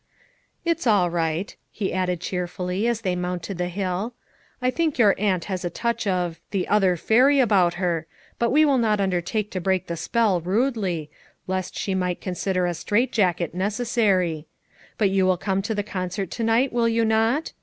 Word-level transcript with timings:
""It's 0.65 0.87
all 0.87 1.11
right," 1.11 1.55
he 1.69 1.93
added 1.93 2.21
cheerfully 2.21 2.87
as 2.87 3.01
they 3.01 3.15
mounted 3.15 3.59
the 3.59 3.67
hill. 3.67 4.15
"I 4.59 4.71
think 4.71 4.97
your 4.97 5.13
aunt 5.19 5.45
has 5.45 5.63
a 5.63 5.69
touch 5.69 6.07
of— 6.07 6.39
the 6.49 6.67
other 6.67 6.97
fairy 6.97 7.39
about 7.39 7.75
her, 7.75 8.07
but 8.39 8.49
we 8.49 8.65
will 8.65 8.79
not 8.79 8.99
undertake 8.99 9.51
to 9.51 9.61
break 9.61 9.85
the 9.85 9.95
spell 9.95 10.41
rudely, 10.41 11.11
lest 11.45 11.77
she 11.77 11.93
might 11.93 12.19
consider 12.19 12.65
a 12.65 12.73
strait 12.73 13.11
jacket 13.13 13.53
necessary. 13.53 14.47
But 14.97 15.11
you 15.11 15.23
will 15.27 15.37
come 15.37 15.61
to 15.61 15.75
the 15.75 15.83
concert 15.83 16.31
to 16.31 16.43
night, 16.43 16.73
will 16.73 16.89
you 16.89 17.05
not? 17.05 17.53